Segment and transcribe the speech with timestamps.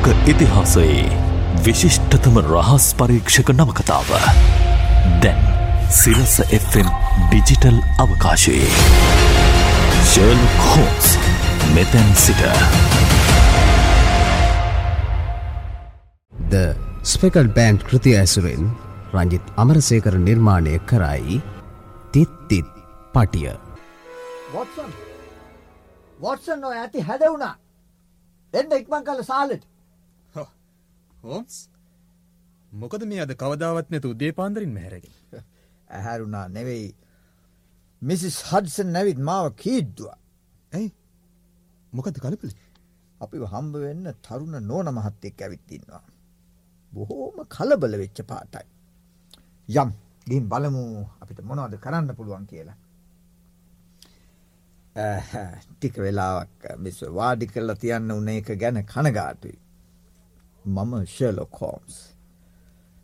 [0.00, 1.04] ලෝක ඉතිහාසයේ
[1.64, 4.10] විශිෂ්ටතම රහස් පරීක්ෂක නවකතාව.
[5.22, 5.40] දැන්
[5.92, 6.88] සිරස FM
[7.24, 8.70] ඩිජිටල් අවකාශයේ.
[10.04, 11.08] ශර්ලොක් හෝම්ස්
[11.74, 12.42] මෙතැන් සිට.
[16.32, 16.62] ද
[17.04, 18.70] ස්පෙකල් බෑන්් කෘතිය ඇසුරෙන්
[19.12, 21.42] රංජිත් අමරසේකර නිර්මාණය කරයි
[22.12, 22.70] තිත්තිත්
[23.14, 23.52] පටිය.
[24.54, 24.94] වොටසන්
[26.20, 27.56] වොටසන් ඔය ඇති හැදවුණා.
[28.54, 29.69] දෙන්න ඉක්මං කල සාලට
[31.22, 31.56] හෝම්ස්
[32.72, 35.14] මොකද මේ අද කවදාවත් නැතු උදේ පාන්දරින් මැහැරගෙන?
[35.90, 36.88] ඇහැරුණා නෙවෙයි.
[38.02, 40.10] මිසිස් හඩසන් නැවිත් මාව කීද්දුව.
[40.72, 40.90] ඇයි?
[41.92, 42.52] මොකද කලපලි?
[43.20, 46.04] අපි හම්බ වෙන්න තරුණ නෝන මහත්තෙක් ඇවිත්තින්නවා
[46.92, 48.66] බොහෝම කලබල වෙච්ච පාටයි.
[49.68, 49.90] යම්
[50.26, 50.84] ගින් බලමු
[51.20, 52.78] අපිට මොනවද කරන්න පුළුවන් කියලා.
[55.68, 59.58] ටික වෙලාවක් මිස් වාඩි කරලා තියන්න උන එක ගැන කනගාටුයි
[60.66, 61.96] මම ශලොක් හෝම්ස්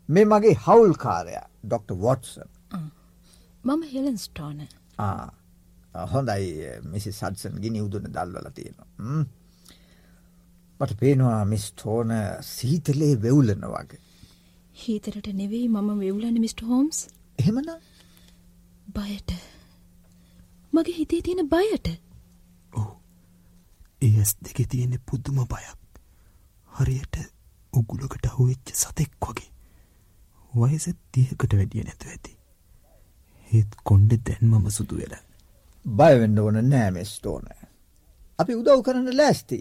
[0.09, 2.49] මේ මගේ හවුල්කාරය ඩොක්ට වොටසන්
[3.63, 4.59] මම හෙලන් ස්ටෝන
[6.05, 9.25] හොඳයි මිසි සඩසන් ගිනි උදුන දල්වල තියෙනවා.
[10.79, 12.09] මට පේනවා මිස්ටෝන
[12.43, 14.01] සීතලේ වෙවුලන වගේ.
[14.75, 16.61] හීතරට නෙවෙයි මම වෙව්ලන්න මිට.
[16.61, 17.07] හෝම්ස්
[17.39, 17.71] එහෙමන
[18.89, 19.31] බයට.
[20.73, 21.87] මගේ හිතේ තියෙන බයට.
[24.01, 26.01] ඒස් දෙක තියෙනෙ පුද්දුම බයක්
[26.71, 27.15] හරියට
[27.79, 29.49] උගුලකට අහුවෙච්ච සතෙක් වගේ.
[30.53, 32.33] වයස තියකට වැඩිය නැතු ඇති.
[33.49, 35.23] ඒත් කොන්්ඩ දැන්මම සුදු වෙලා.
[35.85, 37.45] බයවෙන්න ඕන නෑමෙස්ටෝන
[38.39, 39.59] අපි උදව් කරන්න ලෑස්ති.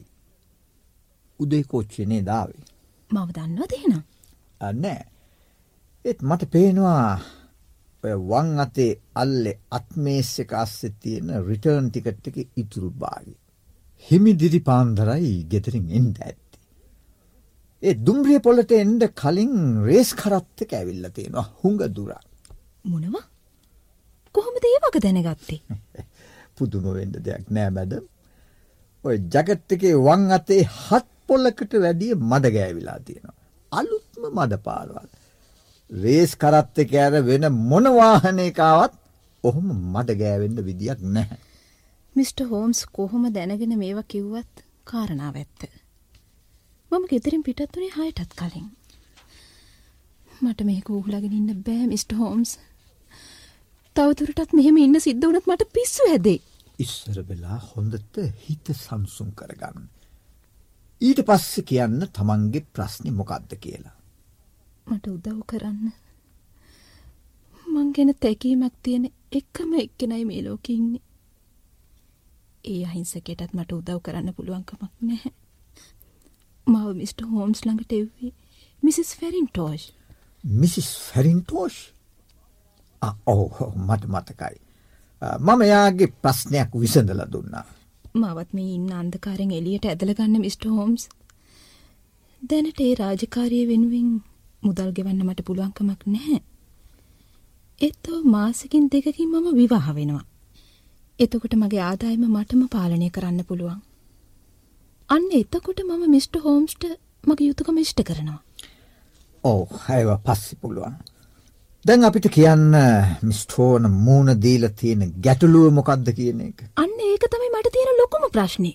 [1.41, 2.64] උදේ කෝච්චනේ දාවේ
[3.11, 3.95] මව දන්නවා තියෙන
[4.83, 5.03] නෑ.
[6.05, 7.20] ඒත් මට පේනවා
[8.05, 8.92] ඔය වං අතේ
[9.23, 13.34] අල්ලෙ අත්මේස්ස එක අස්සෙ තියෙන රිටර්න් ටිකට් එක ඉතුරු බාගි.
[14.06, 16.45] හිමිදිරි පාන්දරයි ගෙතරින් එන්ඩ ඇත්ති.
[17.87, 19.55] ඒ දුම්රිය පොලට එන්ඩ කලින්
[19.87, 22.25] රේස් කරත්තක ඇවිල්ල තියෙනවා හුඟ දුරක්.
[22.84, 23.25] මොනවා
[24.35, 25.61] කොහොමද ඒ වග දැනගත්තේ
[26.57, 27.92] පුදුමවෙන්ඩ දෙයක් නෑ මැද.
[29.05, 33.36] ඔය ජගට් එකේ වං අතේ හත් පොල්ලකට වැඩිය මඩ ගෑවිලා තියෙනවා.
[33.73, 35.08] අලුත්ම මද පාරවල්.
[35.91, 38.95] රේස් කරත්ත කෑර වෙන මොනවාහනයකාවත්
[39.45, 41.39] ඔහොම මට ගෑවෙන්න විදියක් නැහැ.
[42.17, 42.39] මිට.
[42.51, 45.61] හෝම්ස් කොහොම දැනගෙන මේවා කිව්වත් කාරණාව ඇත්ත.
[46.92, 48.69] මම ගෙදරින් පිටත් වනේ හයටත් කලින්.
[50.41, 52.13] මට මේ කූහලගෙන ඉන්න බෑ මිට.
[52.13, 52.58] හෝම්ස්.
[53.97, 56.41] තවතුරටත් මෙහෙම ඉන්න සිද්ධ වනත් මට පිස්සු හැදේ.
[56.79, 59.86] ඉස්සර වෙලා හොඳට හිත සංසුම් කරගන්න.
[61.01, 63.96] ඊට පස්ස කියන්න තමන්ගේ ප්‍රශ්නි මොකක්ද කියලා.
[64.86, 65.92] මට උදව් කරන්න.
[67.67, 71.02] මං ගැන තැකීමක් තියෙන එක්කම එක්කෙනයි මේ ලෝකඉන්නේ.
[72.64, 75.35] ඒ අහිංසකෙටත් මට උදව් කරන්න පුළුවන්කමක් නැහැ.
[76.66, 77.18] මව මිට.
[77.32, 78.32] හෝම්ස් ළඟට එව්වේ
[78.82, 79.92] මිසිස් ෆැරින් ටෝෂ්.
[80.44, 81.77] මිසිස් ෆැරින්ටෝෂ්
[83.27, 84.56] ඔහු මට මතකයි.
[85.40, 87.64] මම යාගේ ප්‍රශ්නයක් විසඳල දුන්නා.
[88.14, 90.64] මවත් මේ ඉන්න අන්දකාරෙන් එලියට ඇදලගන්න මිට.
[90.66, 91.08] හෝම්ස්.
[92.42, 94.10] දැනට ඒ රාජකාරය වෙනුවෙන්
[94.62, 96.40] මුදල් ගෙවන්න මට පුළුවන්කමක් නැහැ.
[97.80, 100.24] එත්තෝ මාසකින් දෙකකින් මම විවාහ වෙනවා.
[101.20, 103.80] එතකොට මගේ ආදායම මටම පාලනය කරන්න පුළුවන්.
[105.08, 106.36] අන්න එතකොට මම මිට.
[106.39, 106.84] හෝම්ස්ට
[107.24, 108.40] මගේ යුතුකම ඉෂ්ට කරනවා.
[109.44, 110.94] ඕ හැව පස්සි පුළුවන්.
[111.84, 112.74] දැන් අපිට කියන්න
[113.22, 116.58] මිස්ටෝන මූුණ දීල තියෙන ගැටලුව මොකක්ද කියන එක.
[116.77, 118.72] අන්න ඒක තමයි මට තියෙන ලොකුම ප්‍රශ්නය.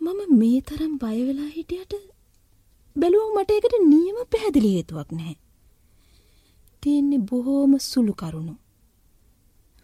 [0.00, 1.94] මම මේ තරම් බයවෙලා හිටියට
[2.96, 5.36] බැලුව මට එකට නියම පැහැදිලි හේතුවක් නැහැ.
[6.82, 8.54] තියෙන්නේ බොහෝම සුළු කරුණු.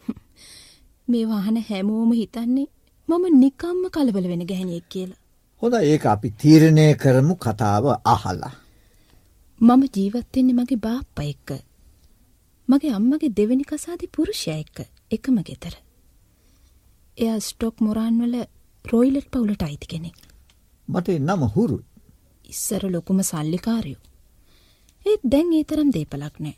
[1.08, 2.68] මේ වාහන හැමෝම හිතන්නේ
[3.12, 5.20] මම නිකම්ම කලබල වෙන ගැහැනියෙක් කියලා.
[5.62, 8.52] හොඳ ඒක අපි තීරණය කරමු කතාව අහලා.
[9.60, 11.50] මම ජීවත්වෙන්නේ මගේ බාප්ප එක්ක.
[12.68, 14.78] මගේ අම්මගේ දෙවැනි කසාදි පුරුෂය එක්ක
[15.10, 15.74] එකම ගෙතර.
[17.18, 18.34] එයා ස්ටොක් මොරාන්වල
[18.84, 20.18] රොයිලට් පවුලට අයිති කෙනෙක්.
[20.88, 21.78] මට නම හුරු
[22.44, 24.03] ඉස්සර ලොකුම සල්ලිකාරයෝ.
[25.06, 26.56] ඒත් දැන් ඒ තරම් දේපලක් නෑ.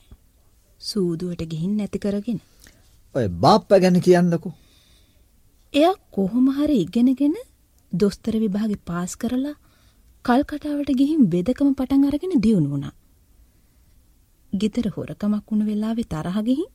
[0.80, 2.40] සූදුවට ගිහින් නැති කරගෙන.
[3.14, 4.52] ඔය බාප්ප ගැන කියන්නකු.
[5.74, 7.34] එයා කොහොම හරි ඉගෙනගෙන
[7.92, 9.54] දොස්තර විභාග පාස් කරලා
[10.24, 12.94] කල්කටාවට ගිහින් බෙදකම පටන් අරගෙන දියුණු වුණා.
[14.52, 16.70] ගෙතර හොරකමක් වුණ වෙලාවෙ තරහගිහින්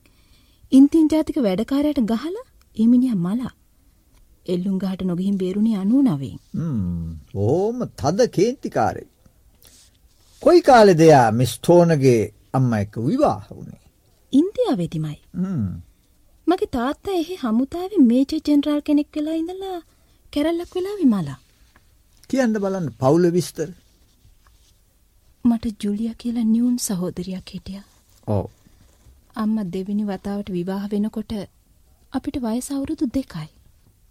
[0.72, 3.54] ඉන්තින් ජාතික වැඩකාරයට ගහලා එමිනිිය මලා
[4.46, 6.38] එල්ලුම් ගහට නොගිහින් බේරුණි අනුව නවෙන්.
[7.46, 9.04] ඕම තද කේන්තිකාරය.
[10.42, 12.22] කොයි කාලෙ දෙයා මිස්ටෝනගේ
[12.58, 13.84] අම්ම එක විවාහ වුණේ.
[14.32, 15.18] ඉන්දියාවෙතිමයි.
[16.50, 19.78] මගේ තාත්තා එහි හමුතාව මේච ජෙනරාල් කෙනෙක් වෙලා ඉඳලා
[20.32, 21.38] කැරල්ලක් වෙලා විමලා.
[22.30, 23.68] කියන්න බලන්න පවුල විස්තර
[25.44, 27.82] මට ජුලිය කියලා නියුන් සහෝදරයක් හිටිය.
[28.26, 28.44] ඔව්.
[29.34, 31.32] අම්ම දෙවිනි වතාවට විවාහ වෙනකොට
[32.12, 33.48] අපිට වයස අවුරුදු දෙකයි.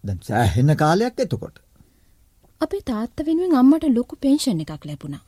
[0.04, 1.56] දැන් සෑහෙන කාලයක් එතකොට.
[2.60, 5.22] අපේ තාත්ත වෙනුවෙන් අම්මට ලොකු පෙන්ෂන් එකක් ලැබුණා.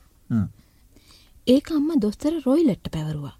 [1.47, 3.35] ඒක අම්ම දොස්තර රොයිලට්ට පැවරුවා.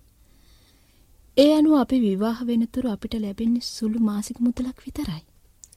[1.37, 5.23] ඒ අනුව අපි විවාහ වෙනතුරු අපිට ලැබෙන්නේ සුළු මාසික මුදලක් විතරයි.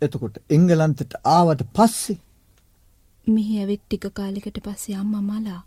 [0.03, 2.19] එතකොට එංගලන්තට ආවට පස්සේ
[3.27, 5.61] මෙහි ඇවිත් ටික කාලෙකට පස්සේ අම්මා මලා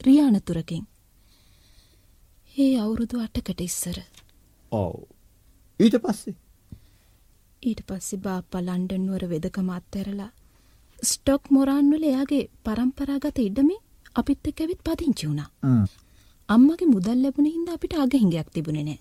[0.00, 0.84] රියානතුරකින්.
[2.56, 3.98] ඒ අවුරුදු අටකට ඉස්සර.
[4.72, 4.94] ඔව්.
[5.80, 6.34] ඊට පස්සේ
[7.62, 10.30] ඊට පස්සේ බාප්පා ලන්ඩන් නුවර වෙදකම අත්හැරලා
[11.02, 13.80] ස්ටොක් මොරාන්වල එයාගේ පරම්පරාගත ඉඩමේ
[14.14, 15.50] අපිත් එක්ක ඇවිත් පදිංචි වුණා.
[16.48, 19.00] අම්මගේ මුදල් ලැබුණ හින්දා අපිට අගහිඟයක් තිබුණේ නෑ.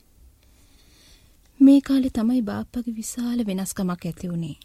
[1.59, 4.56] මේ කාලේ තමයි බාප්පගේ විශාල වෙනස්කමක් ඇති වුණේ.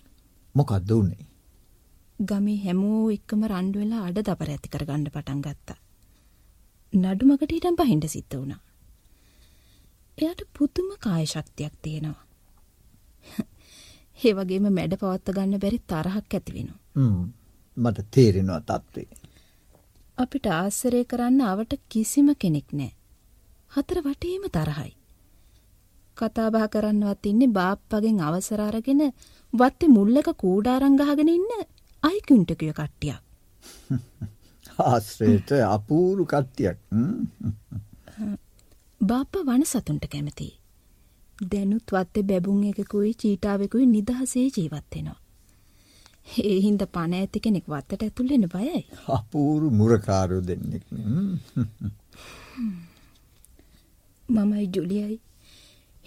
[0.55, 1.26] මොකද්ද උනේ?
[2.19, 5.79] ගමේ හැමෝ එක්කම රණ්ඩු වෙලා අඩ දබර ඇති කරගන්න පටන් ගත්තා.
[6.93, 8.61] නඩුමකට හිටන් පහින්ට සිද්ධ වුණා.
[10.19, 12.25] එයාට පුදුම කාය ශක්තියක් තියෙනවා.
[14.20, 16.81] ඒ වගේම මැඩ පවත්ත ගන්න බැරි තරහක් ඇති වෙනවා.
[16.94, 17.23] හ්ම්.
[17.76, 19.08] මට තේරෙනවා තත්ත්වේ.
[20.19, 22.93] අපිට ආස්සරය කරන්න අවට කිසිම කෙනෙක් නෑ.
[23.73, 24.93] හතර වටේම තරහයි.
[26.17, 29.03] කතාබහ කරන්නවත් ඉන්නේ බාප්පගෙන් අවසර අරගෙන
[29.53, 31.51] වත්තේ මුල්ලක කූඩාරං ගහගෙන ඉන්න
[32.03, 33.21] අයිකුන්ටකිය කට්ටියක්.
[34.85, 36.79] ආශ්‍රයට අපූරු කට්ටියක්.
[39.01, 40.49] බාප්ප වන සතුන්ට කැමති.
[41.45, 45.19] දැනුත් වත්තේ බැබුන් එකකුයි චීටාවෙකුයි නිදහසේ ජීවත් වෙනවා.
[46.45, 48.81] ඒ හින්දා පණ ඇති කෙනෙක් වත්තට ඇතුල් වෙන්න බයයි.
[49.09, 51.93] අපූරු මුරකාරයෝ දෙන්නෙක් නේ.
[54.29, 55.21] මමයි ජුලියයි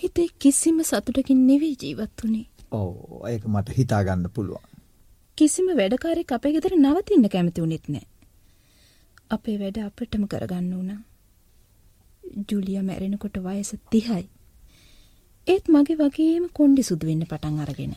[0.03, 2.45] හිතේ කිසිම සතුටකින් නෙවෙයි ජීවත් වුණේ.
[2.71, 4.65] ඔව් ඒක මට හිතා ගන්න පුළුවන්.
[5.38, 8.07] කිසිම වැඩකාරයෙක් අපේ ගෙදර නවතින්න කැමති වුණෙත් නෑ.
[9.29, 10.99] අපේ වැඩ අපටම කරගන්න වුණා.
[12.51, 14.25] ජුලිය මැරෙනකොට වයස 30යි.
[15.47, 17.95] ඒත් මගේ වගේම කොණ්ඩි සුදු වෙන්න පටන් අරගෙන.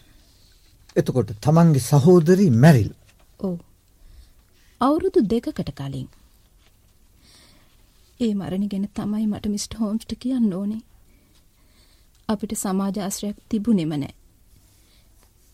[0.97, 2.93] එතකොට තමන්ගේ සහෝදරී මැරිල්.
[3.41, 3.59] ඔව්.
[4.81, 6.09] අවුරුදු දෙකකට කලින්.
[8.21, 10.83] ඒ මරණ ගැන තමයි මට මිස්ටර් හෝම්ස්ට කියන්න ඕනේ.
[12.33, 14.15] අපිට සමාජ ආශ්‍රයක් තිබුණෙම නෑ.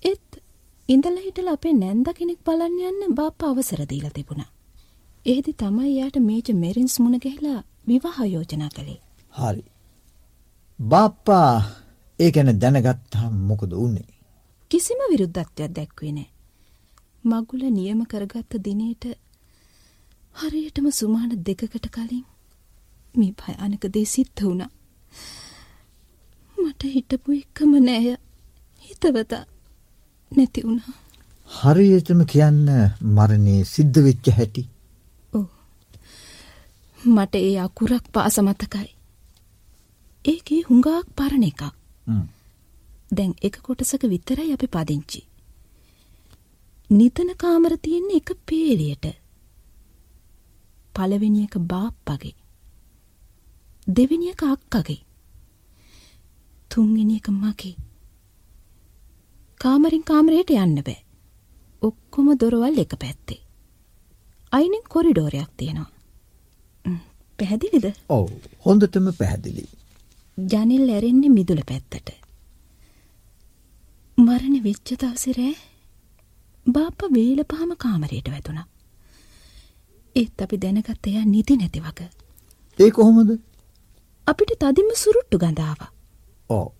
[0.03, 0.43] ඒත්
[0.89, 4.51] ඉඳලා හිටලා අපේ නැන්ද කෙනෙක් බලන්න යන්න බාප්පා අවසර දීලා තිබුණා.
[5.27, 9.01] එහෙදි තමයි යාට මේජ මෙරින්ස් මුණ ගැහිලා විවාහ යෝජනා කළේ.
[9.33, 9.65] හරි.
[10.79, 11.53] බාප්පා
[12.19, 14.09] ඒ ගැන දැනගත්තාම මොකද වුනේ?
[14.71, 16.31] කිසිම විරුද්ධත්වයක් දැක්වේ නෑ.
[17.25, 19.05] මගුල නියම කරගත්ත දිනේට
[20.35, 22.25] හරියටම සුමාන දෙකකට කලින්
[23.15, 24.71] මේ භයානක දේ සිද්ධ වුණා.
[26.67, 28.17] මට හිටපු එකම නෑය
[28.85, 29.43] හිතවතා
[30.33, 30.95] නැති වුණා.
[31.51, 32.69] හරියටම කියන්න
[33.17, 34.63] මරණේ සිද්ධ වෙච්ච හැටි.
[35.33, 35.47] ඔව්.
[36.99, 38.89] මට ඒ අකුරක් පාස මතකයි.
[40.25, 41.63] ඒකේ හුඟක් පරණ එකක්.
[43.11, 45.21] දැන් එක කොටසක විතරයි අපි පදිංචි.
[46.91, 49.07] නිතන කාමර තියෙන්නේ එක පේලියට.
[50.95, 52.37] පළවෙනි එක බාප්පගේ.
[53.87, 55.06] දෙවෙනි එක අක්කගේ.
[56.71, 57.75] තුන්වෙනි එක මගේ.
[59.61, 61.01] කාමරින් කාමරයට යන්න බෑ.
[61.83, 63.41] ඔක්කොම දොරවල් එක පැත්තේ.
[64.53, 65.91] අයිනෙන් කොරිඩෝරයක් තියෙනවා.
[67.39, 67.87] පැහැදිලිද?
[68.09, 68.29] ඔව්
[68.67, 69.65] හොඳටම පැහැදිලි.
[70.39, 72.15] ජනෙල් ඇරෙන්නේ මිදුල පැත්තට.
[74.19, 75.51] මරණ වෙච්ච දවසේ
[76.67, 78.67] බාප්ප වේල පහම කාමරයට වැදුණා.
[80.17, 82.01] ඒත් අපි දැනගත්ත එයා නිදි නැති වග.
[82.79, 83.31] ඒ කොහොමද?
[84.27, 85.96] අපිට තදින්ම සුරුට්ටු ගඳ ආවා.
[86.51, 86.73] ඔව්.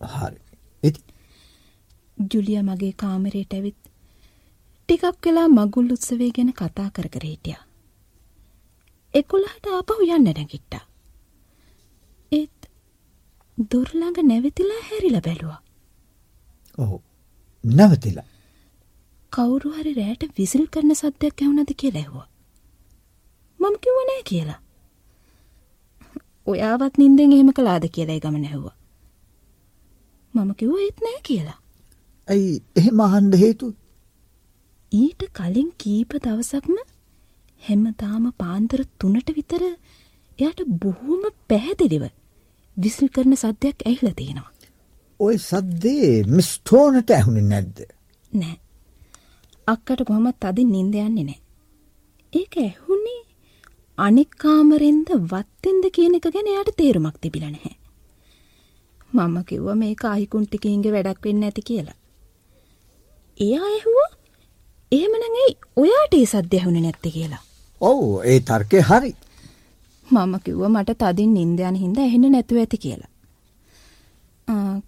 [0.00, 0.40] හරි.
[2.32, 3.78] ජුලියා මගේ කාමරයට ඇවිත්
[4.88, 7.64] ටිකක් වෙලා මගුල් උත්සවය ගැන කතා කර කර හිටියා.
[9.14, 10.84] 11ට ආපහු යන්න නැගිට්ටා.
[12.32, 12.70] ඒත්
[13.70, 15.60] දොර ළඟ නැවතිලා හැරිලා බැලුවා.
[16.78, 17.00] ඔව්.
[17.64, 18.28] නැවතිලා.
[19.32, 22.28] කවුරු හරි රෑට විසිල් කරන සද්දයක් ඇහුණද කියලා ඇහුවා.
[23.60, 24.60] මම කිව්ව නෑ කියලා.
[26.46, 28.76] ඔයාවත් නින්දෙන් එහෙම කළාද කියලා ඒ ගමන ඇහුවා.
[30.36, 31.58] මම කිව්වා ඒත් නෑ කියලා.
[32.28, 33.72] ඇයි එහෙම අහන්න හේතුව?
[34.92, 36.76] ඊට කලින් කීප දවසක්ම
[37.62, 42.04] හැමදාම පාන්දර 3ට විතර එයාට බොහොම පැහැදිලිව
[42.76, 44.52] විසිල් කරන සද්දයක් ඇහිලා තියෙනවා.
[45.20, 47.78] ওই සද්දේ මිස් ටෝනට ඇහුනේ නැද්ද?
[48.32, 48.56] නෑ.
[49.68, 51.40] අක්කට කොහොමත් අදින් නින්ද යන්නේ නෑ.
[52.32, 53.20] ඒක ඇහුනේ
[53.98, 57.76] අනෙක් කාමරෙන්ද වත්තෙන්ද කියන එක ගැන එයාට තේරුමක් තිබිලා නැහැ.
[59.18, 61.98] මම කිව්වා මේක අහිකුන්ටිකින්ගේ වැඩක් වෙන්න ඇති කියලා.
[63.40, 64.10] එයා ඇහුවා
[64.92, 67.42] එහෙමනම් ඇයි ඔයාට ඒ සද්ද ඇහුනේ නැත්තේ කියලා.
[67.80, 68.00] ඔව්
[68.32, 69.12] ඒ තර්කේ හරි.
[70.06, 73.10] මම කිව්ව මට තදින් නින්ද යන හින්දා එහෙන්න නැතුව ඇති කියලා.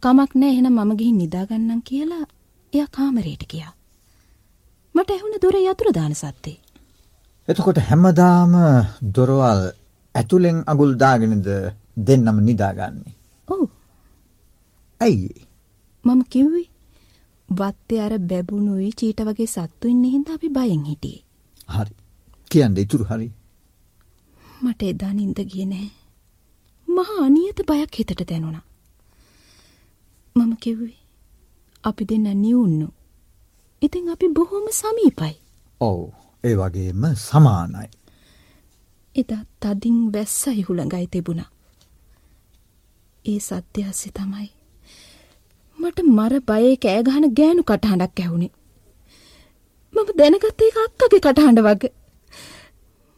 [0.02, 2.24] කමක් නෑ එහෙනම් මම ගිහින් නිදාගන්නම් කියලා
[2.72, 3.72] එයා කාමරේට ගියා.
[4.94, 6.58] මට ඇහුණ දොරේ යතුරු දාන සද්දේ.
[7.48, 8.54] එතකොට හැමදාම
[9.16, 9.62] දොරවල්
[10.14, 11.48] ඇතුළෙන් අගුල් දාගෙනද
[12.06, 13.14] දෙන්නම නිදාගන්නේ.
[13.48, 13.60] ඔව්
[15.00, 15.28] ඇයි?
[16.04, 16.68] මම කිව්වේ
[17.48, 21.24] වත්තේ අර බැබුණුයි චීට වගේ සත්තු ඉන්න හින්දා අපි බයෙන් හිටියේ.
[21.68, 21.94] හරි.
[22.50, 23.32] කියන්න ඉතුරු හරි.
[24.62, 25.90] මට එදා නින්ද ගියේ නෑ.
[26.88, 28.64] මහා අනියත බයක් හිතට දැනුණා.
[30.36, 30.96] මම කිව්වේ
[31.84, 32.88] අපි දෙන්න නිවුන්නු.
[33.82, 35.34] ඉතින් අපි බොහොම සමීපයි.
[35.80, 36.10] ඔව්
[36.44, 37.88] ඒ වගේම සමානයි.
[39.16, 41.50] එදා තදින් වැස්සයි හුළඟයි තිබුණා.
[43.24, 44.57] ඒ සත්‍යහස්සි තමයි.
[45.78, 48.52] මට මර බයේ කෑගහන ගෑනු කටහඬක් ඇහුණේ.
[49.94, 51.92] මම දැනගත්ත එක අක්කගේ කටහඬ වගේ.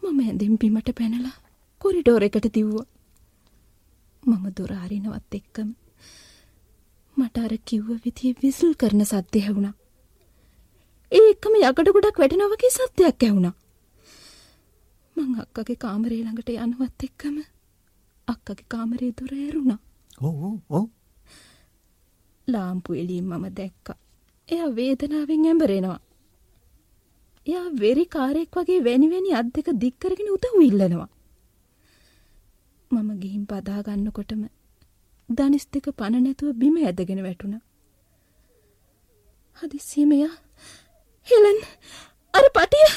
[0.03, 1.37] මම ඇඳෙන් බිමට පැනලා
[1.83, 2.87] කොරිඩෝර එකට දිව්වා.
[4.23, 5.71] මම දොර අරිනවත් එක්කම
[7.17, 9.75] මට අර කිව්ව විදිහේ විසිල් කරන සද්ද ඇහුණා.
[11.13, 13.55] ඒ එක්කම යකඩ ගොඩක් වැටෙනවා වගේ සද්දයක් ඇහුණා.
[15.17, 17.37] මං අක්කගේ කාමරේ ළඟට යනවත් එක්කම
[18.29, 19.81] අක්කගේ කාමරේ දොර ඇරුණා.
[20.19, 20.89] ඔව් ඔව් ඔව්.
[22.55, 23.99] ලාම්පු එළියෙන් මම දැක්කා.
[24.49, 26.01] එයා වේදනාවෙන් ඇඹරෙනවා.
[27.47, 31.09] එයා වෙරි කාරයෙක් වගේ වැනි වැනි අත් දෙක දික් කරගෙන උදව් ඉල්ලනවා.
[32.91, 34.43] මම ගිහින් පදා ගන්නකොටම
[35.29, 37.63] දනිස් දෙක පණ නැතුව බිම ඇදගෙන වැටුණා.
[39.57, 40.35] හදිස්සියෙම එයා
[41.29, 41.59] හෙලන්
[42.35, 42.89] අර පටිය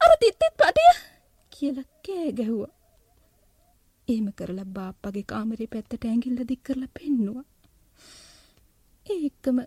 [0.00, 0.92] අර තිත්තිත් පටිය
[1.52, 2.72] කියලා කෑ ගැහුවා.
[4.08, 7.46] එහෙම කරලා බාප්පගේ කාමරේ පැත්තට ඇඟිල්ල දික් කරලා පෙන්නුවා.
[9.06, 9.58] ඒ එක්කම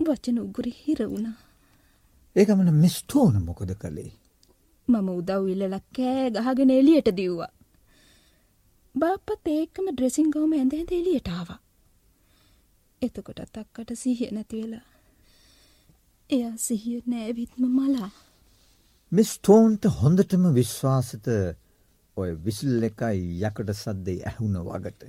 [0.00, 1.38] වචන උගුරි හිර වුණා.
[2.36, 4.12] ඒකමන මිස්ටෝන මොකද කළේ.
[4.88, 7.50] මම උදව් ඉල්ලලා කෑ ගහගෙන එළියට දිව්වා.
[8.94, 11.58] බාප්පත් ඒකම ඩ්‍රෙසින් ගවම ඇඳ ඇඳ එළියට ආවා.
[13.02, 14.86] එතකොටත් අක්කට සිහිය නැති වෙලා.
[16.30, 18.10] එයා සිහිය නෑවිත්ම මලා.
[19.12, 21.30] මිස්ටෝන්ට හොඳටම විශ්වාසත
[22.16, 25.02] ඔය විසිල් එකයි යකට සද්දේ ඇහුණ වගට.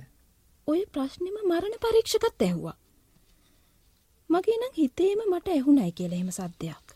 [0.66, 2.76] ඔය ප්‍රශ්නෙම මරණ පරීක්ෂකත් ඇහුවා.
[4.32, 6.86] මගේ නම් හිතේම මට ඇහුණයි කියලා එහෙම සද්දයක්.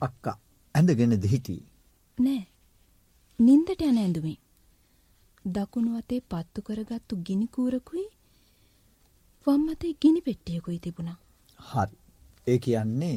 [0.00, 0.36] අක්කා
[0.74, 1.62] ඇඳගෙනද හිටී.
[2.18, 2.42] නෑ.
[3.38, 4.38] නින්දට යන ඇඳුමින්.
[5.44, 8.06] දකුණු අතේ පත්තු කරගත්තු ගිනි කූරකුයි
[9.46, 11.18] වම් අතේ ගිනි පෙට්ටියකුයි තිබුණා.
[11.60, 11.96] හරි.
[12.46, 13.16] ඒ කියන්නේ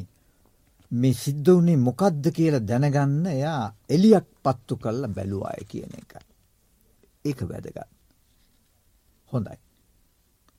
[0.91, 6.13] මේ සිද්ධ වුණේ මොකද්ද කියලා දැනගන්න එයා එලියක් පත්තු කරලා බැලුවාය කියන එක.
[7.25, 7.91] ඒක වැදගත්.
[9.29, 9.59] හොඳයි.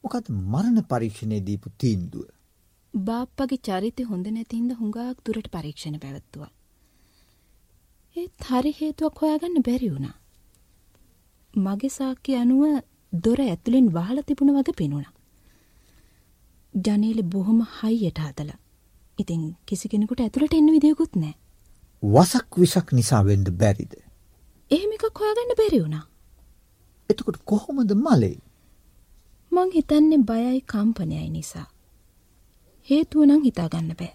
[0.04, 2.28] මොකද මරණ පරීක්ෂණයේ දීපු තීන්දුව.
[2.94, 6.50] බාප්පගේ චරිතය හොඳ නැතින්ද හුඟක් දුරට පරීක්ෂණ පැවැත්තුවා.
[8.16, 10.16] ඒත් හරි හේතුවක් හොයාගන්න බැරි වුණා.
[11.54, 12.82] මගේ සාක්කි අනුව
[13.12, 15.12] දොර ඇතුළෙන් වහලා තිබුණ වගේ පෙනුණා.
[16.74, 18.58] ජනේලෙ බොහොම හයියට හදලා.
[19.18, 21.36] ඉතින් කිසි කෙනෙකුට ඇතුළට එන්න විදියකුත් නැහැ.
[22.02, 23.92] වසක් විසක් නිසා වෙන්න බැරිද.
[24.70, 26.06] එහෙම එකක් හොයාගන්න බැරි වුණා.
[27.10, 28.38] එතකොට කොහොමද මලේ?
[29.52, 31.71] මං හිතන්නේ බයයි කම්පනයයි නිසා.
[32.88, 34.12] හේතුව නම් හිතාගන්න බෑ.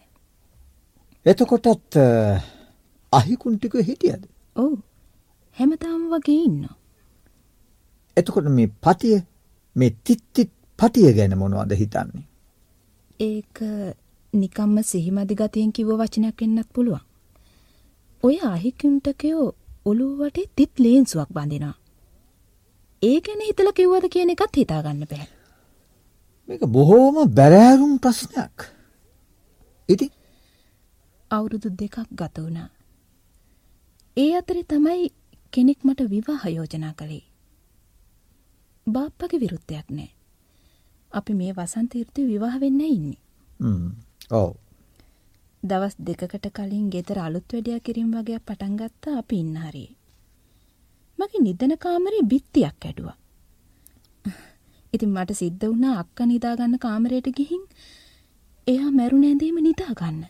[1.26, 1.96] එතකොටත්
[3.14, 4.24] අහිකුන් ටික හිටියද?
[4.56, 4.74] ඔව්.
[5.58, 6.76] හැමදාම වගේ ඉන්නවා.
[8.18, 9.18] එතකොට මේ පතිය
[9.76, 12.26] මේ තිත්තිත් පටිය ගැන මොනවද හිතන්නේ?
[13.20, 13.62] ඒක
[14.34, 17.04] නිකම්ම සිහිමදි ගතියෙන් කිව්ව වචනයක් වෙන්නත් පුළුවන්.
[18.24, 19.48] ඔය අහිකුන්ටකයෝ
[19.86, 21.76] ඔළුව වටේ තිත් ලේන්සුවක් බඳිනවා.
[23.02, 25.28] ඒ ගැන හිතලා කිව්වද කියන එකත් හිතාගන්න බෑ.
[26.48, 28.58] මේක බොහෝම බැරෑරුම් ප්‍රශ්නයක්.
[29.90, 30.12] ඉතින්
[31.32, 32.70] අවුරුදු දෙකක් ගත වුණා.
[34.18, 35.12] ඒ අතරේ තමයි
[35.54, 37.26] කෙනෙක් මට විවාහ යෝජනා කළේ.
[38.88, 40.10] බාප්පගේ විරුද්ධයක් නෑ.
[41.12, 43.20] අපි මේ වසන්ත ඍතුවේ විවාහ වෙන්න ඉන්නේ.
[44.32, 44.56] ඔව්.
[45.64, 49.96] දවස් දෙකකට කලින් ගෙදර අලුත් වැඩියා කිරීම වගේ පටන් ගත්තා අපි ඉන්න හරියේ.
[51.20, 53.18] මගේ නිදන කාමරේ බිත්තියක් ඇඩුවා.
[54.94, 57.64] ඉතින් මට සිද්ධ වුණා අක්කා නිදාගන්න කාමරයට ගිහින්
[58.68, 60.22] එයා මැරුණ ඇඳේම නිදාගන්න.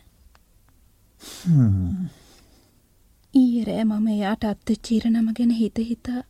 [3.34, 6.22] ඊයේ රෑ මම එයාට අත්ච්චීර නම ගැන හිත හිතා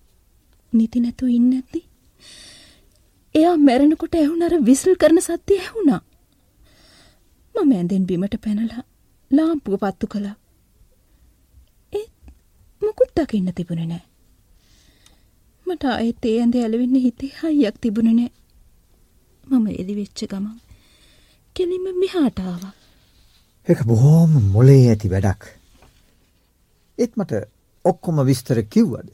[0.73, 1.81] නිති නැතුව ඉන්නේ නැති.
[3.35, 6.01] එයා මැරෙනකොට ඇහුණ අර විසිල් කරන සද්දය ඇහුණා.
[7.55, 8.85] මම ඇඳෙන් බිමට පැනලා
[9.31, 10.37] ලාම්පුව පත්තු කළා.
[11.93, 12.13] ඒත්
[12.83, 14.05] මොකුත් දකින්න තිබුණේ නෑ.
[15.69, 18.33] මට ආයෙත් ඒ ඇඳේ ඇලවෙන්න හිතේ හයියක් තිබුණේ නෑ.
[19.51, 20.57] මම එලි වෙච්ච ගමන්
[21.57, 22.75] කෙලින්ම මෙහාට ආවා.
[23.69, 25.43] ඒක බොහොම මොලේ ඇති වැඩක්.
[26.99, 27.33] ඒත් මට
[27.85, 29.09] ඔක්කොම විස්තර කිව්වද?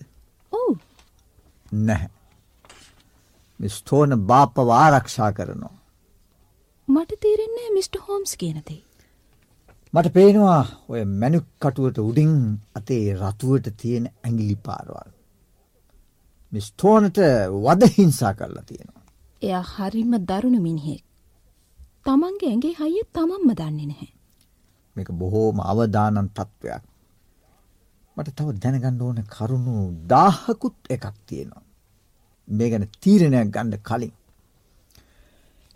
[0.52, 0.74] ඔව්
[1.88, 2.10] නැහැ.
[3.60, 5.74] මිස්ටෝන බාප්පව ආරක්ෂා කරනවා.
[6.88, 7.96] මට තේරෙන්නේ මිස්ට.
[8.08, 8.80] හෝම්ස් කියනතේ.
[9.94, 12.32] මට පේනවා ඔය මැනුක් කටුවට උඩින්
[12.78, 15.13] අතේ රතුවට තියෙන ඇඟිලි පාරවල්.
[16.54, 17.18] මිස්ටෝනට
[17.64, 19.04] වදහිංසා කරලා තියෙනවා.
[19.42, 21.04] එයා හරිම දරුණු මිනිහෙක්.
[22.04, 24.10] තමන්ගේ ඇගේ හයිය තමන්ම දන්නේ නැහැ.
[24.96, 26.82] මේක බොහෝම අවදානන් තත්ත්වයක්.
[28.16, 29.76] මට තව දැනගන්න ඕන කරුණු
[30.08, 31.64] දාහකුත් එකක් තියෙනවා.
[32.48, 34.14] මේ ගැන තීරණයක් ගණ්ඩ කලින්.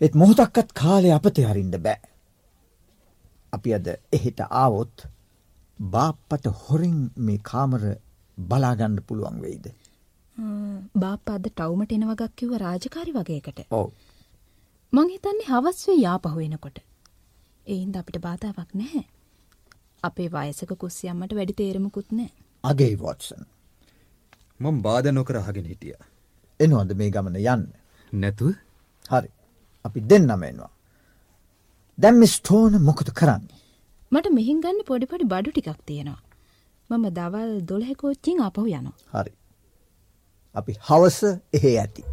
[0.00, 2.00] එත් මොහොතක්කත් කාලය අපතේ හරින්ට බෑ.
[3.52, 5.08] අපි අද එහෙට ආවොත්
[5.78, 7.82] බාප්පට හොරින් මේ කාමර
[8.38, 9.66] බලාගණ්ඩ පුළුවන් වෙයිද.
[11.02, 13.60] බාප්පාද ටවමට එනවගක් කිව්ව රාජකාරි වගේකට.
[13.70, 13.88] ඔව
[14.92, 16.78] මං හිතන්නේ හවස්වේ යාපහුවෙනකොට.
[17.66, 19.04] එයින්ද අපිට බාධාවක් නැහැ.
[20.02, 22.30] අපේ වයසක කුස්සියම්මට වැඩි තේරමකුත් නෑ.
[22.64, 23.42] අගේ වොටසන්
[24.60, 25.96] මං බාධ නොකර අහගෙන හිටිය.
[26.60, 27.66] එනවද මේ ගමන යන්න.
[28.12, 28.54] නැතුව
[29.10, 29.30] හරි
[29.84, 30.70] අපි දෙන්නම එනවා.
[31.98, 33.60] දැම් ස්ටෝන මොකද කරන්නේ.
[34.12, 36.22] මට මෙහින් ගන්න පොඩිපොඩි බඩු ටිකක් තියෙනවා.
[36.90, 38.96] මම දවල් දොළහෙකෝච්චින් අපහු යනවා.
[39.14, 39.32] හරි.
[40.54, 41.18] අපි හවස
[41.52, 42.04] එහෙ ඇති.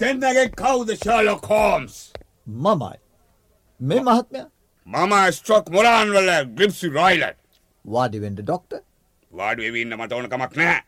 [0.00, 2.12] දෙන්නගේ කවුද ශලොක් හෝම්ස්
[2.46, 2.98] මමයි.
[3.80, 4.40] මේ මහත්මය?
[4.86, 7.40] මම ස්ට්‍රොක් මොරාන්වල ග්‍රිප්සි රයිලට්
[7.84, 8.72] වාඩිවෙන්ඩ ඩොක්ට
[9.32, 10.80] වාඩු එවන්න මට ඕන කමක් නෑ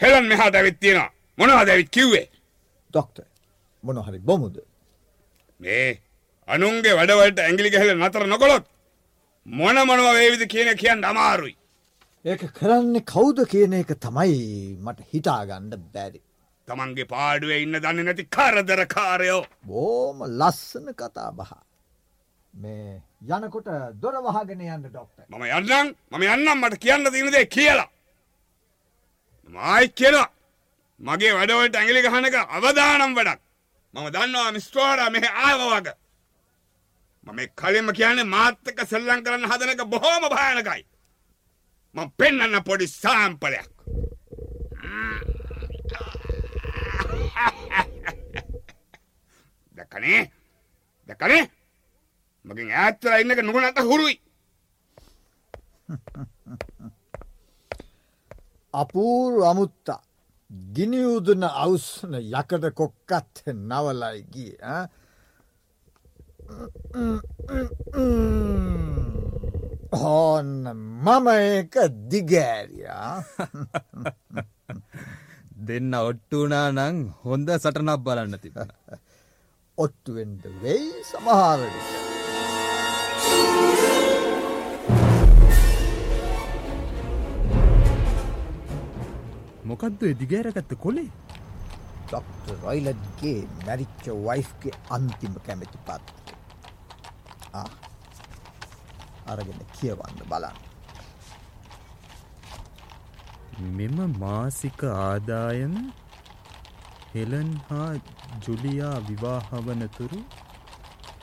[0.00, 2.26] හෙලන් මෙහා දැවිත් තියෙන මොනවා දැවිත් කිව්වේ?
[2.90, 3.18] ඩොක්ට
[3.84, 4.71] මොනහරි බොමුද.
[5.62, 5.88] මේ
[6.48, 8.64] අනුන්ගේ වැඩවලට ඇගිලි ගැහල නතර නොකොළොත්
[9.46, 11.56] මොන මොනව වේවිද කියන කියන්න අමාරුයි
[12.24, 14.42] ඒක කරන්න කවුද කියන එක තමයි
[14.78, 16.20] මට හිතාගණ්ඩ බැරි.
[16.68, 21.50] තමන්ගේ පාඩුවේ ඉන්න දන්න නැති කරදර කාරයෝ බෝම ලස්සන කතා බහ.
[22.54, 23.70] මේ යනකොට
[24.02, 25.18] දොර වහගෙන යන්න ඩොක්ට.
[25.28, 27.90] මම යන්නම් මම යන්නම් මට කියන්න තිනදේ කියලා
[29.54, 30.28] මයි කියලා
[31.00, 33.40] මගේ වැඩවලට ඇඟිලි ගහනක අවදානම් වැඩක්
[33.94, 35.88] මම දන්නවා මිස්ටෝර මෙහ ආවවග
[37.26, 40.82] මම කලින්ම කියන්නේ මාත්තක සෙල්ලං කරන්න හදනක බොහෝම භායනකයි.
[41.94, 43.70] මම පෙන්න්න පොඩි සාම්පලයක්.
[49.74, 50.20] දැකනේ?
[51.08, 51.44] දැකනේ?
[52.44, 54.16] මගින් ඇත්තර ඉන්නක නුගනට හුරුයි.
[58.74, 60.02] අපූරු අමුත්තා.
[60.74, 64.52] ගිනියූදුන අවුස්සන යකඩ කොක්කත් නවලයි ගිය
[69.92, 71.74] හෝන්න මම ඒක
[72.10, 73.14] දිගෑරයා
[75.66, 78.70] දෙන්න ඔට්ටුනා නං හොඳ සටනක් බලන්න තිබෙන.
[79.78, 82.01] ඔට්ටුවෙන්ට වෙයි සමහාරවිට.
[89.72, 91.08] මොකක්ද දිගෑරගත්ත කොලේ
[92.06, 96.06] ඩොක්ට රොයිලඩ්ගේ මැරිච්ච වයිෆ්ගේ අන්තිම කැමැති පත්
[99.32, 100.58] අරගෙන කියවන්න බලන්න.
[103.78, 105.74] මෙම මාසික ආදායම
[107.14, 107.88] හෙලන් හා
[108.46, 110.20] ජුලියා විවාහවනතුරු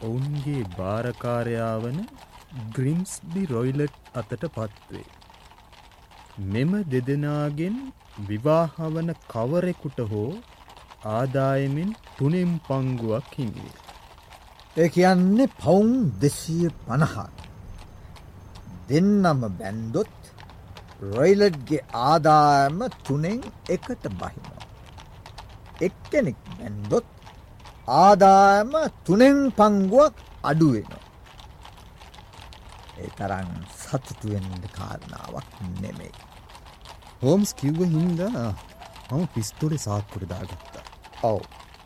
[0.08, 2.00] ඔවුන්ගේ භාරකාරයාවන
[2.76, 5.08] ග්‍රිම්ස්බි රොයිලට් අතට පත්වේ.
[6.54, 7.78] මෙම දෙදෙනාගෙන්
[8.28, 10.32] විවාහවන කවරෙකුට හෝ
[11.10, 13.78] ආදායමෙන් තුනෙම් පංගුවක් හිමිවේ.
[14.78, 17.40] ඒ කියන්නේ පවුන් දෙසිය පණහාට.
[18.90, 20.16] දෙන්නම බැන්දොත්
[21.02, 24.66] රොයිලඩ්ගේ ආදායම තුනෙන් එකට බහිනවා.
[25.82, 27.08] එක්කෙනෙක් බැන්දොත්
[28.00, 28.74] ආදායම
[29.06, 31.06] තුනෙන් පංගුවක් අඩුවෙනවා.
[33.00, 35.50] ඒ තරන් සතුටුවෙන්ට කාරණාවක්
[35.82, 36.29] නෙමෙයි.
[37.24, 38.50] හෝම්ස් කිව්ව හින්දා
[39.12, 40.84] මම පිස්තොලෙ සාක්කුට දාගත්තා.
[41.30, 41.42] ඔව්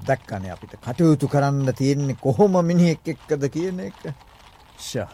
[0.08, 4.02] දැක්කන අපිට කටයුතු කරන්න තියෙන්නේ කොහොම මිනිහෙක් එක්කද කියන එක.
[4.78, 5.10] ෂා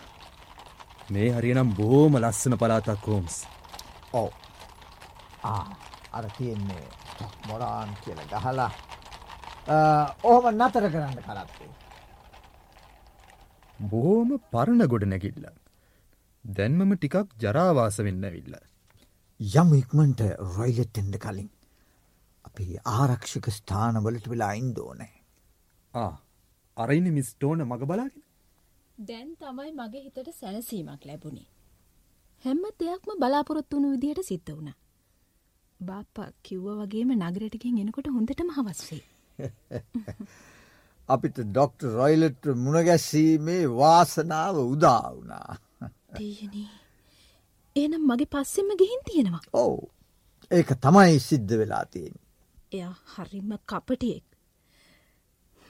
[1.13, 3.38] මේ හරිනම් බෝම ලස්සන පලාතක් හෝම්ස්.
[4.21, 4.29] ඔව්
[6.17, 6.86] අර තියෙන්නේ
[7.47, 8.71] මොරාන් කියල ගහලා
[10.32, 11.71] ඕහම නතර කරන්න කරත්තේ.
[13.91, 15.45] බොහෝම පරණ ගොඩ නැකිල්ල.
[16.45, 18.55] දැන්මම ටිකක් ජරාවාස වෙන්න විල්ල.
[19.39, 21.49] යම් ඉක්මට රොයිලෙත්තෙන්ඩ කලින්
[22.45, 25.13] අපි ආරක්ෂක ස්ථානවලට වෙලා ඉන්දෝනෑ.
[25.93, 26.13] ආ
[26.78, 28.23] අරයින මිස්ටෝන මග බලාගෙන
[28.97, 31.47] දැන් තමයි මගේ හිතට සැනසීමක් ලැබුණේ.
[32.43, 34.78] හැම්ම දෙයක්ම බලාපොරොත්තු වුණු විදිහට සිද්ධ වුණා.
[35.80, 39.02] බාප්පා කිව්ව වගේම නගරටකින් එනකොට හොඳටම හවස්සේ.
[41.10, 45.58] අපිට ඩොක්ට රොයිලට මුණගැස්සීමේ වාසනාව උදා වුණා.
[46.13, 46.69] දෙයනී.
[47.75, 49.41] ඒනම් මගේ පස්සෙම ගිහින් තියෙනවා.
[49.53, 49.91] ඔවු
[50.51, 52.15] ඒක තමයි සිද්ධ වෙලා තියෙන්.
[52.71, 54.25] එයා හරිම කපටියෙක්.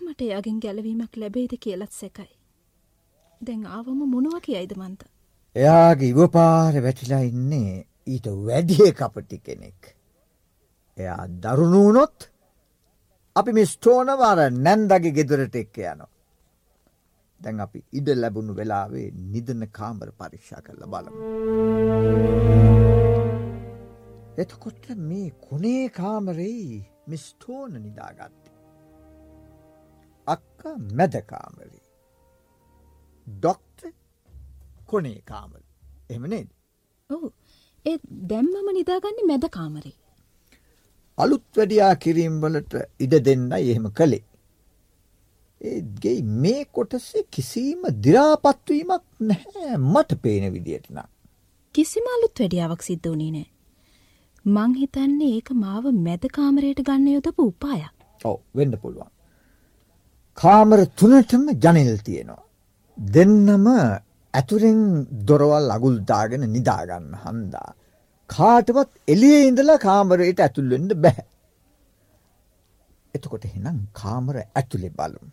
[0.01, 2.31] මට එයාගෙන් ගැලවීමක් ලැබෙයිද කියලත් සැකයි.
[3.41, 5.01] දැන් ආවම මොනුව කියයිද මන්ත.
[5.55, 9.95] එයාගේ ඉවපාර වැටිලා ඉන්නේ ඊට වැඩිය කපටි කෙනෙක්.
[10.97, 12.29] එයා දරුණුවනොත්
[13.35, 16.09] අපි මිස්ටෝනවාර නැන්දගේ ගෙදරට එක්ක යනවා.
[17.41, 21.19] දැන් අපි ඉඩ ලැබුණු වෙලාවේ නිදන කාමර පරීක්ෂා කරල බලමු.
[24.37, 28.57] එතකොට මේ කොනේ කාමරෙයි මිස්ටෝන නිදාගත්තේ.
[30.27, 30.61] අක්ක
[30.99, 31.81] මැදකාමරේ.
[33.27, 33.81] ඩොක්ට
[34.85, 35.61] කොනේ කාමර
[36.09, 36.49] එමනේද.
[37.09, 37.27] ඔහු
[37.85, 37.97] ඒ
[38.31, 39.97] දැම්මම නිදාගන්නේ මැද කාමරේ.
[41.17, 42.73] අලුත් වැඩියා කිරීම්වලට
[43.05, 44.23] ඉඩ දෙන්න එහෙම කළේ.
[45.61, 51.07] ඒගේ මේ කොටසේ කිසිීම දිරාපත්වීමක් නැහැ මට පේන විදියට නම්.
[51.75, 53.47] කිසිම අලුත් වැඩියාවක් සිද්ධ වනේ නෑ.
[54.45, 57.95] මං හිතන්නේ ඒක මාව මැද කාමරයට ගන්න යොදපු උපායක්.
[58.25, 59.09] ඔව වෙන්න පුළුවන්.
[60.37, 62.43] කාමර තුනටම ජනිල් තියෙනවා.
[62.97, 63.67] දෙන්නම
[64.33, 64.81] ඇතුරෙන්
[65.27, 67.69] දොරවල් අගුල්දාගෙන නිදාගන්න හන්දා.
[68.29, 71.27] කාටවත් එලිය ඉඳලා කාමරයට ඇතුල්වෙන්න බැහැ.
[73.13, 75.29] එතකොට හෙනම් කාමර ඇතුළෙ බලමු.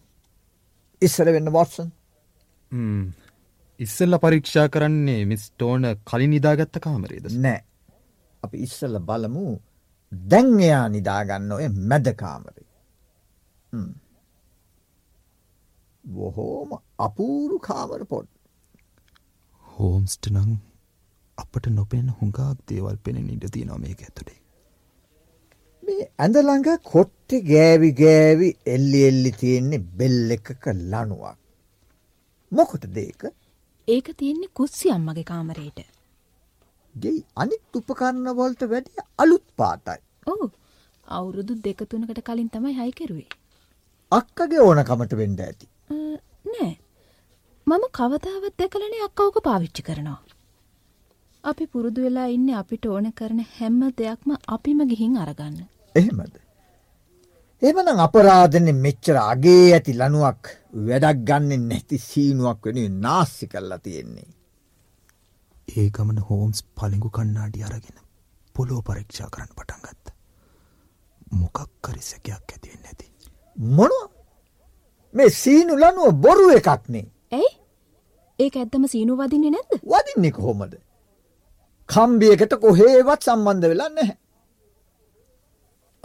[1.03, 1.89] ඉස්සර වෙන්න වොත්සන්
[3.81, 7.61] ඉස්සල්ල පරීක්ෂා කරන්නේ මිස් ටෝන කලින් නිදාගත්ත කාමරේද නෑ.
[8.43, 9.45] අපි ඉස්සල බලමු
[10.13, 12.67] දැන් එයා නිදාගන්න ඔය මැදකාමරේ.
[16.05, 18.29] බොහෝම අපූරු කාමර පොඩ්.
[19.67, 20.57] හෝම්ස්ට නං
[21.39, 24.41] අපට නොපෙන හුඟක් දේවල් පෙනෙන ඉඩ තියනවා මේක ඇතුළේ.
[25.87, 31.37] මේ ඇඳළඟ කොට්ටෙ ගෑවි ගෑවි එල්ලි එල්ලි තියෙන්නේ බෙල් එකක ලනුවක්.
[32.53, 33.23] මොකොට දේක
[33.89, 35.81] ඒක තියෙන්නේ කුස්සි අම්මගේ කාමරයට.
[36.95, 40.01] ගෙයි අනිත් උපකරණවලට වැඩිය අලුත් පාටයි.
[40.33, 40.47] ඕ
[41.07, 43.29] අවුරුදු දෙකතුනකට කලින් තමයි හයිකරුවේ.
[44.13, 45.67] අක්කගේ ඕනකමට වෙන්ඩ ඇති.
[46.53, 46.73] නෑ
[47.67, 50.21] මම කවතාවත් දැකලනේ අක්කවක පාවිච්චි කරනවා.
[51.45, 55.59] අපි පුරුදු වෙලා ඉන්න අපිට ඕන කරන හැම්ම දෙයක්ම අපිම ගිහින් අරගන්න.
[56.01, 56.35] එහෙමද.
[57.63, 60.43] එමනම් අපරාධනෙ මෙච්චර අගේ ඇති ලනුවක්
[60.87, 64.29] වැඩක් ගන්න නැති සීනුවක් වෙන නාස්සි කරලා තියෙන්නේ.
[65.69, 67.99] ඒ ගමන හෝම්ස් පලිඟු කන්නාඩි අරගෙන
[68.55, 70.07] පොලෝ පරීක්ෂා කරන්න පටන් ගත්ත.
[71.33, 73.07] මොකක් කරිසකයක් ඇතිවෙන්න ඇති.
[73.57, 74.09] මොනවා
[75.15, 77.51] මේ සීනු ලනුව බොරු එකක්නේ ඇයි
[78.39, 80.75] ඒක ඇත්තම සීනු වදින්නේ නැද්ද වදින්නේ කොහොමද.
[81.89, 84.17] කම්බියකට කොහේවත් සම්බන්ධ වෙලා නැහැ.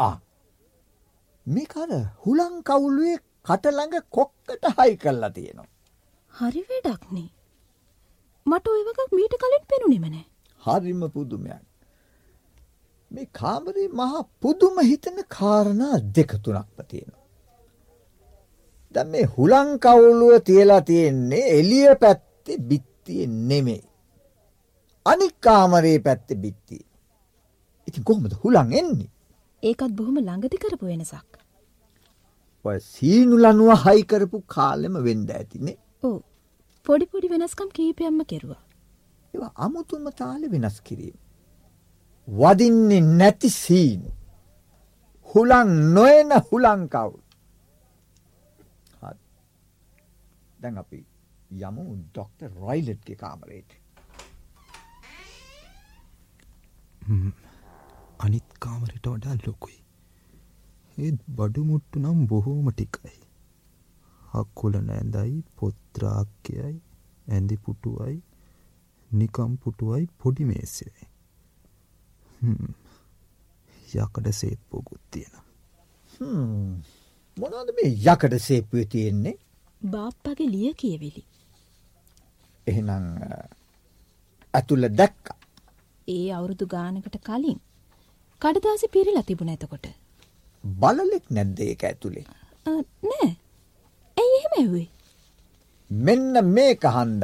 [0.01, 0.13] ආ
[1.45, 1.91] මේකර
[2.23, 5.69] හුලං කවුලුවේ කටළඟ කොක්කට හයි කරලා තියෙනවා.
[6.33, 7.29] හරි වැඩක්නේ
[8.45, 10.25] මට ඔයවකක් මීට කලින් පෙනුනෙමනෑ
[10.61, 11.63] හරිම පුදුමයක්.
[13.11, 17.25] මේ කාමරේ මහා පුදුම හිතන කාරණා දෙකතුනක්ම තියෙනවා.
[18.95, 23.83] දැන් මේ හුලං කවුලුව තියලා තියෙන්නේ එළිය පැත්තේ බිත්තිය නෙමෙයි.
[25.05, 26.83] අනික් කාමරේ පැත්තේ බිත්තිය.
[27.87, 29.11] ඉතින් කොහොමද හුලං එන්නේ?
[29.63, 31.39] ඒකත් බොහොම ළඟදි කරපු වෙනසක්
[32.65, 35.77] ඔය සීනු ලනුව හයි කරපු කාලෙම වෙන්න ඇතිනේ.
[36.03, 36.17] ඕ
[36.85, 38.61] පොඩි පොඩි වෙනස්කම් කීපයම්ම කෙරුවා
[39.33, 41.17] ඒවා අමුතුම තාලෙ වෙනස් කිරීම.
[42.27, 44.01] වදින්නේ නැති සීන්.
[45.29, 47.13] හුලං නොයන හුලංකව්.
[50.61, 50.99] දැන් අපි
[51.59, 53.71] යමු ඩොක්ට රොයිලට්ගේ කාමරේට.
[58.61, 59.79] කාමරට වඩා ලොකුයි.
[60.97, 63.17] ඒත් බඩුමුට්ටු නම් බොහෝම ටිකයි.
[64.31, 66.75] හක්කුල නෑඳයි පොත්‍රාක්‍යයයි
[67.27, 68.17] ඇඳි පුටුවයි
[69.11, 71.05] නිකම් පුටුවයි පොඩි මේසයයි.
[73.95, 75.35] යකඩ සේප්පෝකුත් තියෙන.
[77.37, 79.35] මොනද මේ යකඩ සේපුය තියෙන්නේ
[79.81, 81.23] බාප්පගේ ලිය කියවෙලි
[82.67, 83.05] එහෙනම්
[84.53, 85.31] ඇතුළ දැක්ක
[86.07, 87.59] ඒ අවුරුදු ගානකට කලින්
[88.41, 89.85] කඩදාසි පිරිලා තිබුණ ඇතකොට
[90.63, 92.25] බලලෙක් නැද්ද ඒක ඇතුළේ.
[92.65, 92.71] අ,
[93.03, 93.29] නෑ.
[94.17, 94.87] ඇයි එහෙම ඇවේ
[95.89, 97.23] මෙන්න මේ කහන්ද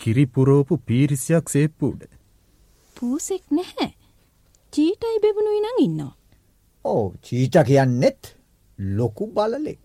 [0.00, 2.02] කිරිපුරෝපු පීරිසියක් සේප්පුඩ
[2.96, 3.90] පූසෙක් නැහැ.
[4.72, 6.14] චීටයි බෙබුණුයි නං ඉන්නවා.
[6.84, 8.34] ඕ චීට කියන්නෙත්
[8.78, 9.78] ලොකු බලලෙක්.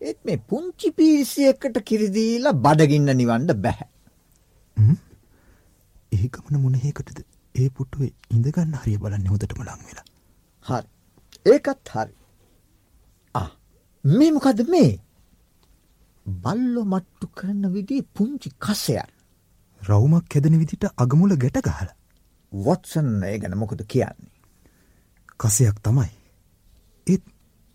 [0.00, 3.88] ඒත් මේ පුංචි පිරිසියකට කිරිදීලා බඩගින්න නිවන්ඩ බැහැ.
[6.12, 7.18] ඒ ගමන මොනහේකටද
[7.54, 10.06] ඒ පුටුවේ ඉඳගන්න හරිය බලන්න හොදටම ලං වෙලා.
[10.66, 10.88] හරි
[11.46, 12.12] ඒකත් හරි.
[14.04, 14.90] මේ මොකද මේ
[16.26, 19.08] බල්ලො මට්ටු කරන්න විදිී පුංචි කසයක්
[19.80, 21.90] රවුමක් හැදෙන විදිට අගමුල ගැට ගහල
[22.52, 24.30] වොත්සන් ඒ ගැන මොකද කියන්නේ.
[25.38, 26.10] කසයක් තමයි
[27.06, 27.22] ඒත්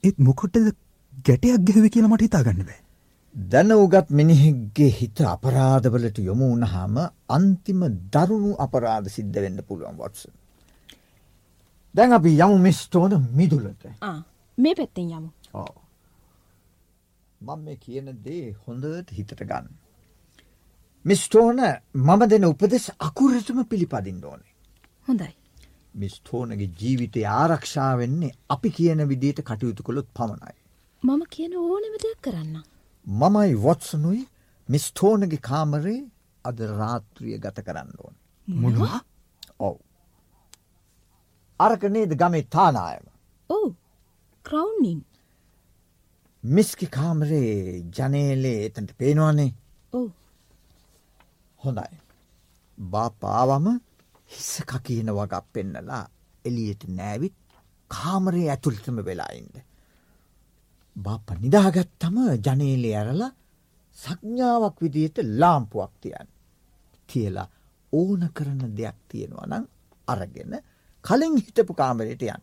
[0.04, 0.74] ඒත් මොකොටද
[1.26, 2.85] ගැටයක් ගැහව කියලා මට හිතාගන්න බෑ
[3.36, 6.98] දැන උගත් මිනිහෙක්ගේ හිත අපරාධවලට යොමු වුණහාම
[7.30, 7.82] අන්තිම
[8.14, 10.28] දරුණු අපරාධ සිද්ධ වෙන්න පුළුවන් වොත්ස.
[11.96, 13.84] දැන් අපි යමු මිස්ටෝන මිදුලට
[14.58, 15.30] මේ පැත්තෙන් යමු.
[17.42, 19.68] මම මේ කියන දේ හොඳට හිතට ගන්න.
[21.06, 21.60] මිස්ටෝන
[21.94, 24.54] මම දෙන උපදෙස් අකුරටම පිළිපදින්න ඕනේ.
[25.08, 25.34] හොඳයි.
[25.96, 30.56] මිස්ටෝනගේ ජීවිතය ආරක්ෂා වෙන්නේ අපි කියන විදියට කටයුතු කළොත් පමණයි.
[31.04, 32.64] මම කියන ඕනෙම දෙයක් කරන්න.
[33.08, 34.22] මමයි වොත්සනුයි
[34.70, 36.00] මිස්ටෝනගේ කාමරේ
[36.46, 38.16] අද රාත්‍රිය ගත කරන්න ඕන.
[38.48, 39.00] මොනවා
[39.60, 39.78] ඔව්.
[41.60, 43.06] අරක නේද ගමේ තානායම.
[43.50, 43.70] ඔව්
[44.46, 45.06] ක්‍රවන්නින්
[46.44, 49.52] මිස්කි කාමරේ ජනේලේ එතන්ට පේනවානේ
[49.94, 50.10] ඔව්
[51.60, 51.94] හොඳයි.
[52.78, 53.68] බාපාවම
[54.30, 56.04] හිස්සක කියන වගක් පෙන්නලා
[56.46, 57.38] එලියට නෑවිත්
[57.92, 59.56] කාමරේ ඇතුළටම වෙලායින්ද.
[60.96, 63.32] බාප නිදාගත්තම ජනේලේ ඇරලා
[63.98, 66.28] සඥාවක් විදියට ලාම්පුවක් තියන්.
[67.10, 67.48] කියලා
[67.94, 69.66] ඕන කරන දෙයක් තියෙනවා නම්
[70.08, 70.54] අරගෙන
[71.04, 72.42] කලින් හිටපු කාමරයට යන්.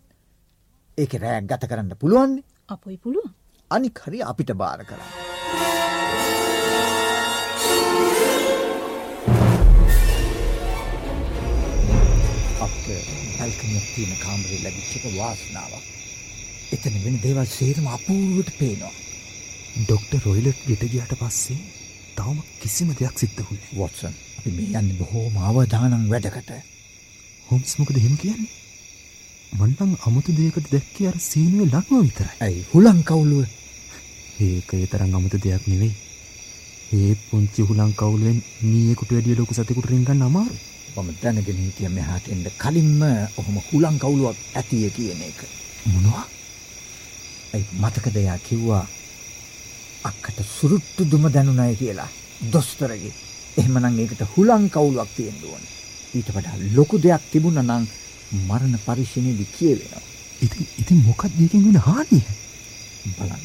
[0.99, 3.35] ඒක රෑක් ගත කරන්න පුළුවන්නේ අපොයි පුළුවන්.
[3.71, 5.11] අනික් හරි අපිට බාර කරන්න.
[12.65, 12.77] අප
[13.39, 16.02] පැල්කනයක් තියෙන කාමරේ ලැබිච්චක වාසනාවක්.
[16.73, 18.95] එතන වෙන දේවල් සේරම අපූරුවට පේනවා.
[19.79, 21.59] ඩොක්ට රොයිලට් ගෙට ගියට පස්සේ
[22.17, 26.51] තවම කිසිම දෙයක් සිද්ධහුන්නේ වොත්සන් අපි මේ යන්න බොහෝම අවධානං වැඩකට.
[27.47, 28.51] හොම්ස් මොකද හෙම කියන්නේ?
[29.53, 32.35] මන්නම් අමුතු දෙයකට දැක්කේ අර සීනුවේ ලක්ම විතරයි.
[32.41, 32.65] ඇයි?
[32.73, 33.47] හුලං කවුලුව?
[34.41, 35.95] ඒක ඒ තරම් අමුතු දෙයක් නෙවෙයි.
[36.93, 40.57] ඒ පුංචි හුලං කවුලුවෙන් මීයකුට වැඩිය ලොකු සතෙකුට රින්ගන්න අමාරු
[40.97, 43.03] මම දැනගෙන හිටිය මෙහාට එන්න කලින්ම
[43.37, 45.41] ඔහොම හුලං කවුලුවක් ඇතිය කියන එක.
[45.87, 46.25] මොනවා
[47.55, 48.87] ඇයි මතකදයා කිව්වා
[50.05, 52.09] අක්කට සුරුට්ටු දුම දැනුනය කියලා
[52.53, 53.13] දොස්තරගේ
[53.57, 55.65] එහෙමනං ඒකට හුලං කවුලුවක් තියෙන්දුවන.
[56.15, 57.85] ඊට වඩා ලොකු දෙයක් තිබුණ නං
[58.41, 60.05] මරණ පරිශණයදි කියවෙනවා.
[60.41, 62.25] ඉතින් ඉතින් මොකක් දෙකින් වෙන හානිය
[63.17, 63.45] බලන්න.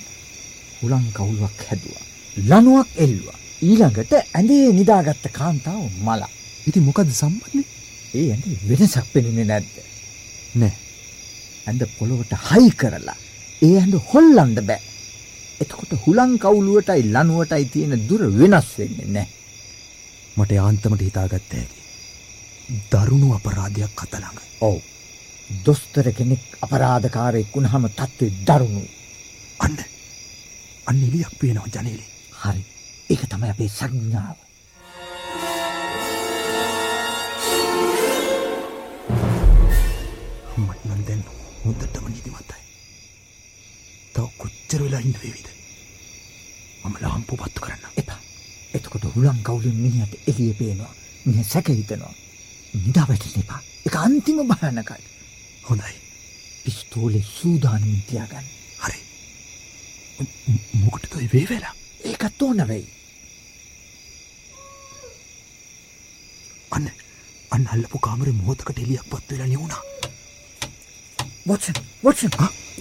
[0.79, 2.03] හුලං කවුලුවක් හැදවා.
[2.49, 3.37] ලනුවක් එල්වා.
[3.61, 6.23] ඊළඟට ඇඳේ නිදාගත්ත කාන්තාව මල.
[6.67, 7.65] ඉති මොකද සම්බන්නේ
[8.13, 9.75] ඒ ඇඳ වෙනසක් පෙනුනේ නැද්ද.
[10.55, 10.75] නෑ
[11.67, 13.19] ඇඳ පොළොවට හයි කරලා.
[13.61, 14.81] ඒ ඇඳ හොල්ලන්ඩ බෑ.
[15.61, 19.27] එතකොට හුලං කවුලුවටයි ලනුවටයි තියෙන දුර වෙනස් වෙන්නේ නෑ.
[20.37, 21.81] මට යාන්තමට හිතාගත්ත හැකි
[22.91, 24.77] දරුණු අපරාධයක් කතළඟ ඔව්.
[25.65, 28.89] දොස්තර කෙනෙක් අපරාධකාරයෙක් වුණහම තත්ත්වේ දරුණුයි.
[29.59, 29.77] අන්න
[30.87, 32.63] අන්න එලියක් පේනවා ජනේලේ හරි
[33.09, 34.37] ඒක තමයි අපේ සංඥාව.
[40.59, 41.27] මටනන් දැන්
[41.63, 42.56] හොඳටම නිදිමතයි
[44.17, 45.47] තව කොච්චර වෙලා ඉන්න වේවිද
[46.83, 48.19] මම ලාම්පු පත්තු කරන්න එපා.
[48.73, 50.93] එතකොට හුලං කවුලුන් මිනිහට එලිය පේනවා.
[51.25, 52.13] මිහ සැක හිතනවා.
[52.75, 53.61] නිදා වැටෙන්න එපා.
[53.85, 55.03] එක අන්තිම භයානකයි.
[55.63, 55.95] හොඳයි
[56.63, 58.47] පිස්තෝලේ සූදානමින් තියාගන්න.
[58.79, 58.99] හරි
[60.75, 62.85] මොකටද වේ වෙලා ඒකත් ඕන වෙයි.
[66.71, 66.89] අන්න
[67.51, 69.83] අන්න අල්ලපු කාමර මෝතකට එලියක් පත් වෙලා නිවුණා
[71.47, 72.31] වොටසන් වොටසන්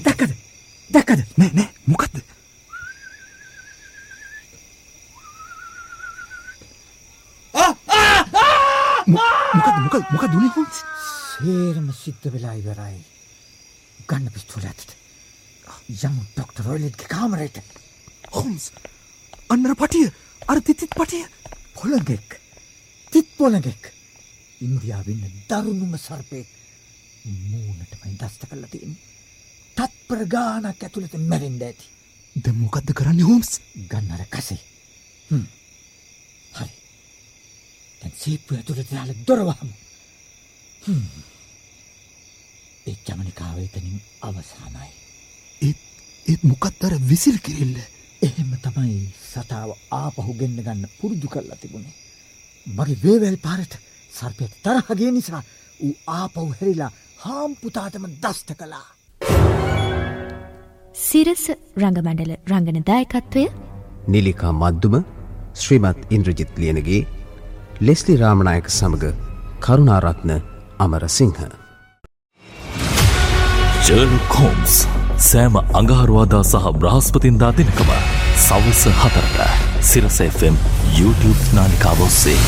[0.05, 0.46] දැක්කද
[0.93, 1.21] දැක්කද?
[1.39, 1.71] නෑ නෑ.
[1.87, 2.17] මොකක්ද
[9.07, 10.79] මොකද මොකද මොකක් දුනේ හොන්ස්
[11.39, 12.99] සේරම සිද්ධ වෙලා ඉවරයි.
[14.09, 14.95] ගන්න පිස්තුල ඇතට.
[15.89, 17.61] යමු ඩොක්ට රොයිලෙට්ගේ කාමරයට.
[18.37, 18.71] හොම්ස්
[19.53, 20.11] අන්නර පටිය.
[20.51, 21.25] අර තිතිත් පටිය.
[21.75, 22.41] පොළගෙක්
[23.13, 23.93] තිත් පොළගෙක්
[24.67, 26.49] ඉන්දියාවන්න දරුණුම සර්පයෙක්.
[27.27, 28.97] මූනටමයි දස්ත කල්ල තියෙන්
[29.77, 31.87] තත්පර ගානක් ඇතුළට මැරෙන්ඩ ඇති
[32.37, 33.51] ද මොකක්ද කරන්න හෝම්ස්
[33.91, 34.61] ගන්නර කසේ.
[36.53, 36.71] හරි
[38.01, 39.71] තැන් සේප්පු ඇතුළට යාල දොරවහම
[40.83, 41.05] හ්ම්.
[42.87, 44.91] ඒ ජමනිකාව එතනින් අවසානයි
[45.63, 45.81] ඒත්
[46.27, 47.79] ඒත් මොකත් අර විසිල් කිරෙල්ල
[48.23, 51.95] එහෙම තමයි සතාව ආපහු ගෙන්න්න ගන්න පුරුදු කරලා තිබුණේ.
[52.67, 53.73] මගේ වේවැල් පාරට
[54.13, 55.43] සර්පයට තරහගේ නිසා
[55.81, 58.96] ඌ ආපව් හැරිලා හාම්පුතාටම දස්ත කලා.
[61.05, 61.43] සිරස
[61.83, 63.43] රංගමණ්ඩල රංගන දායකත්වය
[64.15, 64.95] නිලිකා මද්දුම
[65.63, 67.01] ශ්‍රීමත් ඉන්ද්‍රජිත් ලියනගේ
[67.89, 69.05] ලෙස්ලි රාමණයක සමඟ
[69.67, 70.33] කරුණාරත්න
[70.85, 71.37] අමරසිංහ.
[73.87, 74.79] Sherlock Holmes
[75.27, 77.93] සෑම අඟහරුවාදා සහ බ්‍රහස්පතින්දා දෙනකම
[78.47, 79.39] සවස හතරට
[79.93, 80.57] සිරස FM
[80.99, 82.41] YouTube නාලිකාව ඔස්සේ.